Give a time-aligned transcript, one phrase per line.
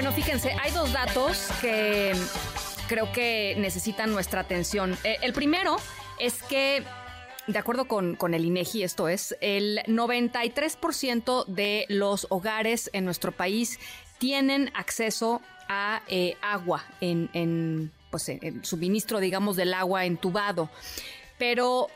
[0.00, 2.14] Bueno, fíjense, hay dos datos que
[2.88, 4.96] creo que necesitan nuestra atención.
[5.04, 5.76] Eh, el primero
[6.18, 6.82] es que,
[7.46, 13.32] de acuerdo con, con el INEGI, esto es, el 93% de los hogares en nuestro
[13.32, 13.78] país
[14.16, 20.70] tienen acceso a eh, agua en, en, pues, en suministro, digamos, del agua entubado.
[21.36, 21.88] Pero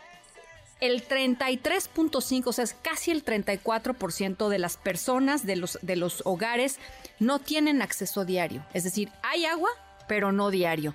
[0.87, 6.23] el 33.5, o sea, es casi el 34% de las personas de los, de los
[6.27, 6.79] hogares
[7.19, 8.65] no tienen acceso diario.
[8.75, 9.71] Es decir, hay agua,
[10.07, 10.95] pero no diario.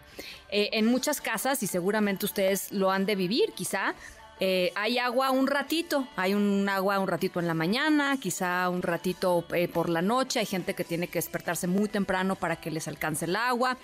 [0.49, 3.95] Eh, en muchas casas, y seguramente ustedes lo han de vivir, quizá,
[4.39, 8.83] eh, hay agua un ratito, hay un agua un ratito en la mañana, quizá un
[8.83, 12.69] ratito eh, por la noche, hay gente que tiene que despertarse muy temprano para que
[12.69, 13.77] les alcance el agua.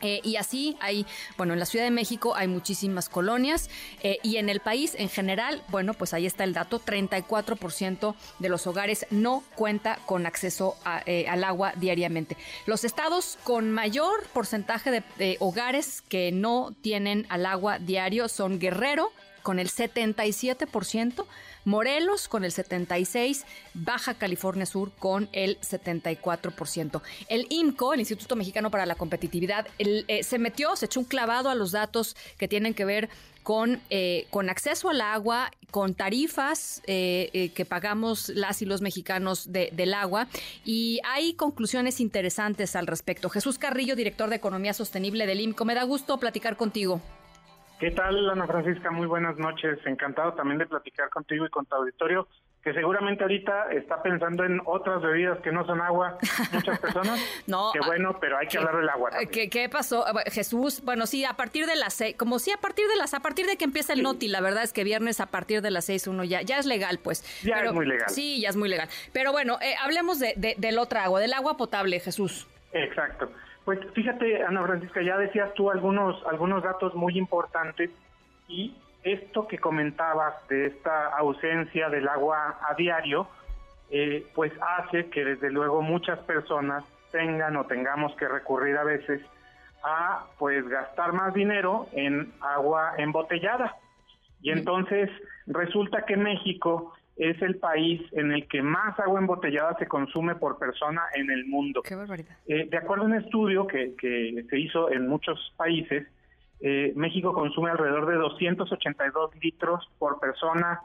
[0.00, 1.06] Eh, y así hay,
[1.36, 3.70] bueno, en la Ciudad de México hay muchísimas colonias
[4.02, 8.48] eh, y en el país en general, bueno, pues ahí está el dato, 34% de
[8.48, 12.36] los hogares no cuenta con acceso eh, al agua diariamente.
[12.66, 18.58] Los estados con mayor porcentaje de, de hogares que no tienen al agua diario son
[18.58, 19.12] Guerrero
[19.44, 21.24] con el 77%,
[21.64, 27.00] Morelos con el 76%, Baja California Sur con el 74%.
[27.28, 31.06] El IMCO, el Instituto Mexicano para la Competitividad, el, eh, se metió, se echó un
[31.06, 33.08] clavado a los datos que tienen que ver
[33.44, 38.80] con, eh, con acceso al agua, con tarifas eh, eh, que pagamos las y los
[38.80, 40.26] mexicanos de, del agua.
[40.64, 43.28] Y hay conclusiones interesantes al respecto.
[43.28, 47.00] Jesús Carrillo, director de Economía Sostenible del IMCO, me da gusto platicar contigo.
[47.84, 48.90] ¿Qué tal, Ana Francisca?
[48.90, 49.78] Muy buenas noches.
[49.84, 52.26] Encantado también de platicar contigo y con tu auditorio,
[52.62, 56.16] que seguramente ahorita está pensando en otras bebidas que no son agua,
[56.50, 57.20] muchas personas.
[57.46, 57.72] no.
[57.74, 59.10] Qué bueno, pero hay que hablar del agua.
[59.30, 60.02] ¿Qué, ¿Qué, pasó?
[60.32, 63.20] Jesús, bueno, sí, a partir de las seis, como sí, a partir de las, a
[63.20, 65.84] partir de que empieza el Noti, la verdad es que viernes a partir de las
[65.84, 67.22] seis uno ya, ya es legal, pues.
[67.42, 68.08] Ya Pero- es muy legal.
[68.08, 68.88] Sí, ya es muy legal.
[69.12, 72.46] Pero bueno, eh, hablemos de, de, del otro agua, del agua potable, Jesús.
[72.72, 73.28] Exacto.
[73.64, 77.90] Pues fíjate, Ana Francisca, ya decías tú algunos, algunos datos muy importantes
[78.46, 83.26] y esto que comentabas de esta ausencia del agua a diario,
[83.90, 89.22] eh, pues hace que desde luego muchas personas tengan o tengamos que recurrir a veces
[89.82, 93.76] a pues gastar más dinero en agua embotellada.
[94.42, 95.10] Y entonces
[95.46, 100.58] resulta que México es el país en el que más agua embotellada se consume por
[100.58, 101.82] persona en el mundo.
[101.82, 102.36] Qué barbaridad.
[102.46, 106.06] Eh, de acuerdo a un estudio que, que se hizo en muchos países,
[106.60, 110.80] eh, México consume alrededor de 282 litros por persona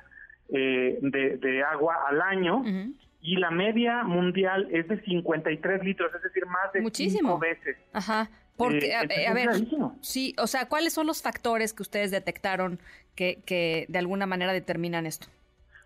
[0.49, 2.63] eh, de, de agua al año
[3.21, 7.29] y la media mundial es de 53 litros, es decir, más de Muchísimo.
[7.29, 7.77] cinco veces.
[7.93, 8.29] Ajá.
[8.57, 9.49] Porque, Eh, a- entonces a, ver,
[10.01, 12.79] sí, o sea, ¿cuáles son los factores que ustedes detectaron
[13.15, 15.27] que, que de alguna manera determinan esto?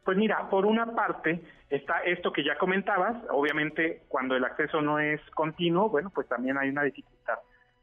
[0.03, 4.99] Pues mira, por una parte está esto que ya comentabas, obviamente cuando el acceso no
[4.99, 7.39] es continuo, bueno, pues también hay una dificultad.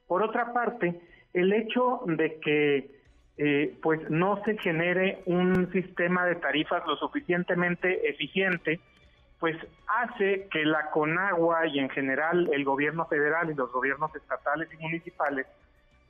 [0.07, 1.01] Por otra parte,
[1.33, 3.01] el hecho de que
[3.39, 8.81] eh, pues no se genere un sistema de tarifas lo suficientemente eficiente,
[9.39, 14.69] pues hace que la Conagua y en general el gobierno federal y los gobiernos estatales
[14.75, 15.47] y municipales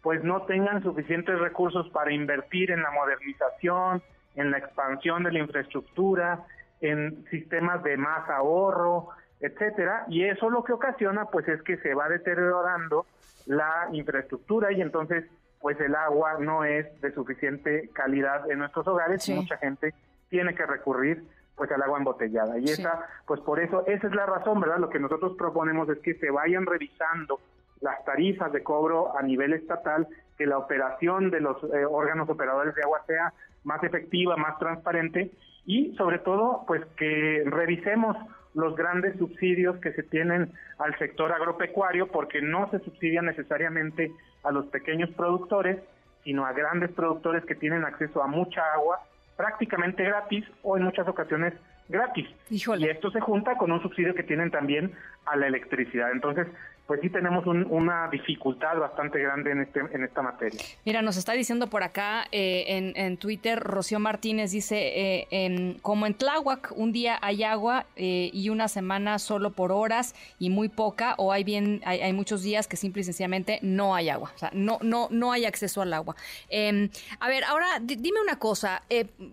[0.03, 4.03] pues no tengan suficientes recursos para invertir en la modernización,
[4.41, 6.45] en la expansión de la infraestructura,
[6.81, 9.09] en sistemas de más ahorro,
[9.41, 13.07] etcétera, y eso lo que ocasiona pues es que se va deteriorando
[13.47, 15.25] la infraestructura y entonces
[15.61, 19.33] pues el agua no es de suficiente calidad en nuestros hogares Sí.
[19.33, 19.95] y mucha gente
[20.29, 21.23] tiene que recurrir
[21.57, 22.81] pues al agua embotellada y Sí.
[22.83, 24.79] esa pues por eso esa es la razón, ¿verdad?
[24.79, 27.41] Lo que nosotros proponemos es que se vayan revisando
[27.81, 30.07] las tarifas de cobro a nivel estatal,
[30.41, 35.31] que la operación de los eh, órganos operadores de agua sea más efectiva, más transparente
[35.67, 38.17] y sobre todo pues que revisemos
[38.55, 44.11] los grandes subsidios que se tienen al sector agropecuario porque no se subsidia necesariamente
[44.43, 45.79] a los pequeños productores,
[46.25, 49.01] sino a grandes productores que tienen acceso a mucha agua
[49.37, 51.53] prácticamente gratis o en muchas ocasiones
[51.91, 52.27] gratis.
[52.51, 52.87] Híjole.
[52.87, 54.93] Y esto se junta con un subsidio que tienen también
[55.27, 56.11] a la electricidad.
[56.13, 56.47] Entonces,
[56.91, 60.61] pues sí tenemos una dificultad bastante grande en, este, en esta materia.
[60.85, 66.07] Mira, nos está diciendo por acá eh, en, en, Twitter, Rocío Martínez dice, eh, como
[66.07, 70.69] en Tláhuac, un día hay agua eh, y una semana solo por horas y muy
[70.69, 74.33] poca, o hay bien, hay, hay, muchos días que simple y sencillamente no hay agua,
[74.35, 76.17] o sea, no, no, no hay acceso al agua.
[76.49, 76.91] Em,
[77.21, 78.83] a ver, ahora dime una cosa,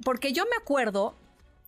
[0.05, 1.15] porque yo me acuerdo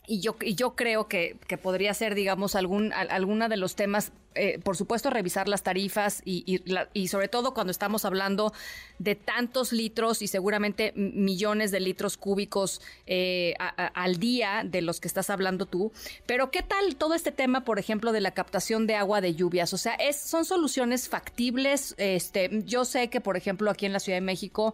[0.09, 4.11] y yo, y yo creo que, que, podría ser, digamos, algún, alguna de los temas,
[4.33, 6.63] eh, por supuesto, revisar las tarifas y, y,
[6.93, 8.51] y, sobre todo cuando estamos hablando
[8.97, 14.81] de tantos litros y seguramente millones de litros cúbicos eh, a, a, al día de
[14.81, 15.91] los que estás hablando tú.
[16.25, 19.73] Pero ¿qué tal todo este tema, por ejemplo, de la captación de agua de lluvias?
[19.75, 21.93] O sea, es, son soluciones factibles.
[21.99, 24.73] Este, yo sé que, por ejemplo, aquí en la Ciudad de México,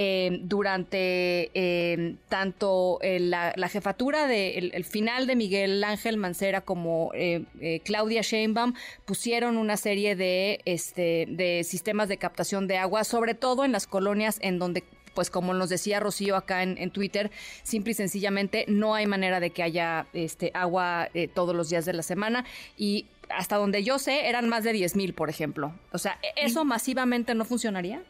[0.00, 7.10] eh, durante eh, tanto la, la, jefatura de el, final de Miguel Ángel Mancera como
[7.14, 8.74] eh, Claudia Sheinbaum
[9.04, 13.88] pusieron una serie de este de sistemas de captación de agua, sobre todo en las
[13.88, 14.84] colonias en donde
[15.14, 17.32] pues como nos decía Rocío acá en, en, Twitter,
[17.64, 21.84] simple y sencillamente no hay manera de que haya este agua eh, todos los días
[21.84, 22.44] de la semana
[22.76, 25.74] y hasta donde yo sé eran más de 10 mil, por ejemplo.
[25.90, 28.00] O sea, ¿eso masivamente no funcionaría?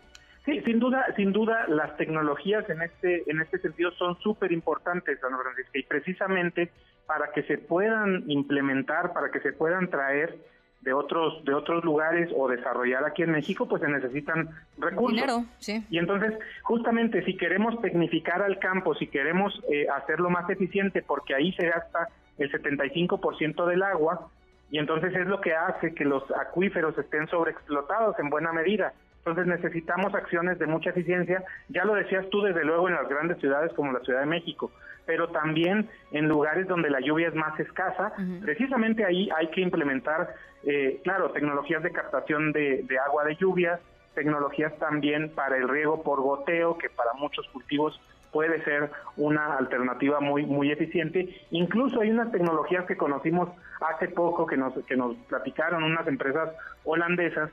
[0.44, 5.22] Sí, sin duda, sin duda, las tecnologías en este, en este sentido son súper importantes,
[5.22, 6.70] Ana Francisca, y precisamente
[7.06, 10.38] para que se puedan implementar, para que se puedan traer
[10.80, 14.48] de otros, de otros lugares o desarrollar aquí en México, pues se necesitan
[14.78, 15.14] recursos.
[15.14, 15.84] Dinero, sí.
[15.90, 21.34] Y entonces, justamente, si queremos tecnificar al campo, si queremos eh, hacerlo más eficiente, porque
[21.34, 22.08] ahí se gasta
[22.38, 24.30] el 75% del agua,
[24.70, 28.92] y entonces es lo que hace que los acuíferos estén sobreexplotados en buena medida.
[29.18, 33.38] Entonces necesitamos acciones de mucha eficiencia, ya lo decías tú desde luego en las grandes
[33.38, 34.70] ciudades como la Ciudad de México,
[35.06, 38.40] pero también en lugares donde la lluvia es más escasa, uh -huh.
[38.42, 40.34] precisamente ahí hay que implementar,
[40.64, 43.80] eh, claro, tecnologías de captación de, de agua de lluvias,
[44.14, 48.00] tecnologías también para el riego por goteo, que para muchos cultivos
[48.32, 51.28] puede ser una alternativa muy muy eficiente.
[51.50, 53.48] Incluso hay unas tecnologías que conocimos
[53.80, 56.50] hace poco que nos que nos platicaron unas empresas
[56.84, 57.50] holandesas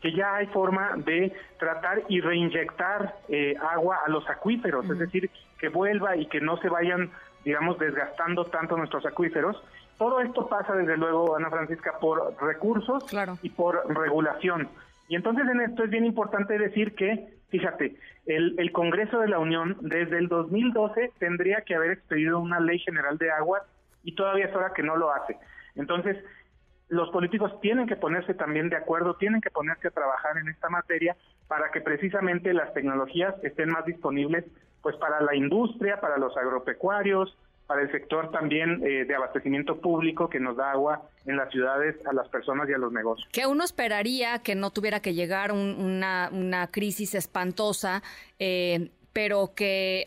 [0.00, 4.92] que ya hay forma de tratar y reinyectar eh, agua a los acuíferos, uh -huh.
[4.92, 7.10] es decir, que vuelva y que no se vayan,
[7.44, 9.62] digamos, desgastando tanto nuestros acuíferos.
[9.98, 13.38] Todo esto pasa, desde luego, Ana Francisca, por recursos claro.
[13.42, 14.68] y por regulación.
[15.08, 17.96] Y entonces en esto es bien importante decir que, fíjate,
[18.26, 22.78] el, el, Congreso de la Unión desde el 2012 tendría que haber expedido una ley
[22.80, 23.62] general de agua
[24.02, 25.36] y todavía es hora que no lo hace.
[25.76, 26.16] Entonces,
[26.88, 30.68] los políticos tienen que ponerse también de acuerdo, tienen que ponerse a trabajar en esta
[30.68, 31.16] materia
[31.48, 34.44] para que precisamente las tecnologías estén más disponibles
[34.82, 37.36] pues para la industria, para los agropecuarios,
[37.66, 41.96] para el sector también eh, de abastecimiento público que nos da agua en las ciudades
[42.06, 43.28] a las personas y a los negocios.
[43.32, 48.02] Que uno esperaría que no tuviera que llegar un, una, una, crisis espantosa,
[48.38, 50.04] eh, pero que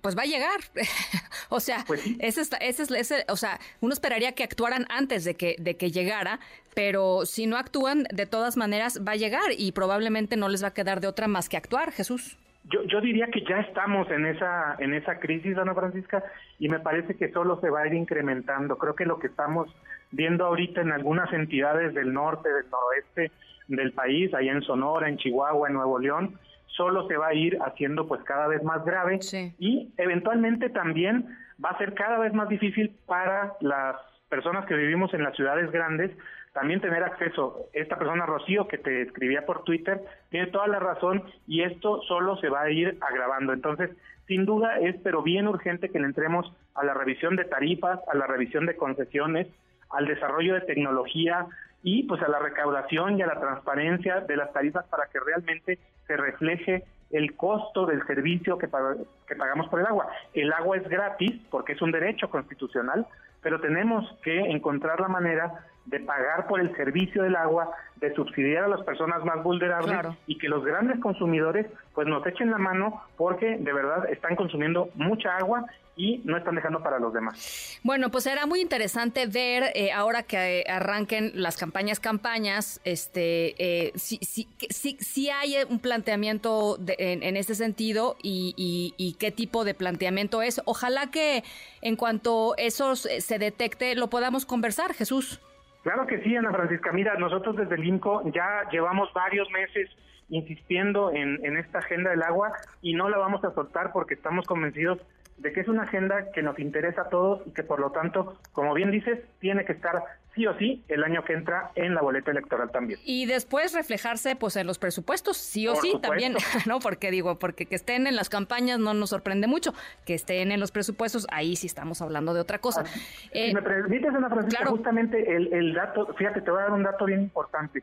[0.00, 0.60] pues va a llegar.
[1.48, 2.16] o sea, pues sí.
[2.20, 5.76] ese, es, ese es ese, o sea, uno esperaría que actuaran antes de que, de
[5.76, 6.38] que llegara,
[6.72, 10.68] pero si no actúan, de todas maneras va a llegar y probablemente no les va
[10.68, 12.38] a quedar de otra más que actuar, Jesús.
[12.72, 16.22] Yo, yo diría que ya estamos en esa en esa crisis, Ana Francisca,
[16.60, 18.78] y me parece que solo se va a ir incrementando.
[18.78, 19.66] Creo que lo que estamos
[20.12, 23.32] viendo ahorita en algunas entidades del norte, del noroeste
[23.66, 26.38] del país, allá en Sonora, en Chihuahua, en Nuevo León,
[26.78, 29.52] solo se va a ir haciendo pues cada vez más grave sí.
[29.58, 33.96] y eventualmente también va a ser cada vez más difícil para las
[34.30, 36.12] personas que vivimos en las ciudades grandes
[36.54, 37.68] también tener acceso.
[37.72, 40.00] Esta persona Rocío que te escribía por Twitter
[40.30, 43.52] tiene toda la razón y esto solo se va a ir agravando.
[43.52, 43.90] Entonces,
[44.26, 48.16] sin duda es pero bien urgente que le entremos a la revisión de tarifas, a
[48.16, 49.46] la revisión de concesiones,
[49.90, 51.46] al desarrollo de tecnología
[51.82, 55.78] y pues a la recaudación y a la transparencia de las tarifas para que realmente
[56.08, 58.96] se refleje el costo del servicio que, pag
[59.26, 60.08] que pagamos por el agua.
[60.34, 63.06] El agua es gratis porque es un derecho constitucional,
[63.40, 68.64] pero tenemos que encontrar la manera de pagar por el servicio del agua, de subsidiar
[68.64, 70.16] a las personas más vulnerables claro.
[70.26, 74.90] y que los grandes consumidores pues nos echen la mano porque de verdad están consumiendo
[74.94, 75.64] mucha agua
[75.96, 77.80] y no están dejando para los demás.
[77.82, 83.92] Bueno, pues será muy interesante ver eh, ahora que arranquen las campañas campañas, este, eh,
[83.96, 89.14] si, si, si, si, hay un planteamiento de, en, en, ese sentido y, y, y,
[89.14, 90.60] qué tipo de planteamiento es.
[90.66, 91.42] Ojalá que
[91.82, 95.40] en cuanto eso se detecte lo podamos conversar, Jesús.
[95.82, 96.92] Claro que sí, Ana Francisca.
[96.92, 99.88] Mira, nosotros desde el INCO ya llevamos varios meses
[100.28, 104.46] insistiendo en, en esta agenda del agua y no la vamos a soltar porque estamos
[104.46, 104.98] convencidos
[105.38, 108.38] de que es una agenda que nos interesa a todos y que por lo tanto,
[108.52, 110.02] como bien dices, tiene que estar
[110.38, 113.00] sí o sí el año que entra en la boleta electoral también.
[113.04, 116.34] Y después reflejarse pues en los presupuestos, sí o sí también,
[116.66, 116.78] ¿no?
[116.78, 119.74] Porque digo, porque que estén en las campañas no nos sorprende mucho,
[120.06, 122.84] que estén en los presupuestos, ahí sí estamos hablando de otra cosa.
[122.84, 123.00] si
[123.32, 126.84] eh, me permites, Ana Francisca, justamente el, el dato, fíjate, te voy a dar un
[126.84, 127.82] dato bien importante.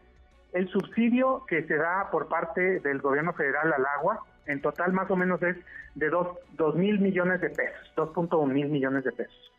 [0.53, 5.12] El subsidio que se da por parte del gobierno federal al agua, en total más
[5.12, 5.57] o menos es
[5.95, 9.51] de 2 mil millones de pesos, 2.1 mil millones de pesos.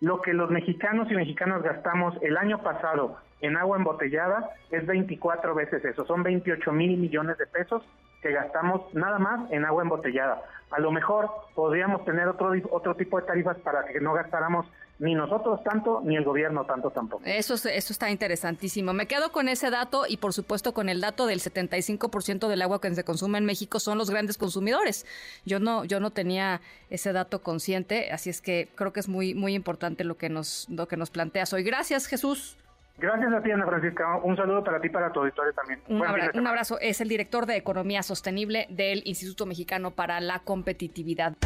[0.00, 5.54] Lo que los mexicanos y mexicanas gastamos el año pasado en agua embotellada es 24
[5.54, 7.82] veces eso, son 28 mil millones de pesos
[8.22, 10.42] que gastamos nada más en agua embotellada.
[10.70, 14.66] A lo mejor podríamos tener otro, otro tipo de tarifas para que no gastáramos
[14.98, 17.22] ni nosotros tanto, ni el gobierno tanto tampoco.
[17.24, 18.92] Eso, eso está interesantísimo.
[18.92, 22.80] Me quedo con ese dato y por supuesto con el dato del 75% del agua
[22.80, 25.06] que se consume en México son los grandes consumidores.
[25.44, 29.34] Yo no, yo no tenía ese dato consciente, así es que creo que es muy,
[29.34, 31.62] muy importante lo que nos, lo que nos planteas hoy.
[31.62, 32.56] Gracias, Jesús.
[32.98, 34.16] Gracias a ti, Ana Francisca.
[34.24, 35.80] Un saludo para ti y para tu auditorio también.
[35.88, 36.02] Un,
[36.40, 36.80] un abrazo.
[36.80, 41.36] Es el director de Economía Sostenible del Instituto Mexicano para la Competitividad.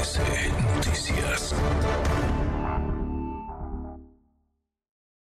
[0.00, 0.18] NBC
[0.76, 2.39] Noticias.